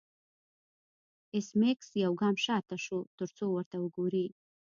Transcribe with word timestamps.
ایس 1.33 1.47
میکس 1.59 1.89
یو 2.03 2.13
ګام 2.21 2.35
شاته 2.45 2.75
شو 2.85 2.97
ترڅو 3.17 3.45
ورته 3.51 3.77
وګوري 3.79 4.25